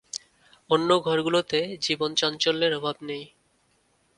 অন্য 0.69 0.89
ঘরগুলোতে 0.99 1.59
জীবনচাঞ্চল্যের 1.81 2.73
অভাব 2.73 2.95
নেই। 3.01 3.23